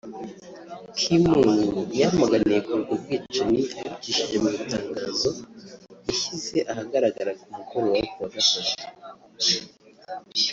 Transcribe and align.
Ki 0.97 1.13
Moon 1.25 1.59
yamaganiye 2.01 2.59
kure 2.65 2.77
ubwo 2.81 2.93
bwicanyi 3.01 3.61
abicishije 3.85 4.35
mu 4.43 4.49
itangazo 4.59 5.29
yashyize 6.05 6.57
ahagaragara 6.71 7.31
ku 7.39 7.45
mugoroba 7.55 7.99
wo 8.19 8.25
kuwa 8.31 8.31
Gatatu 8.33 8.77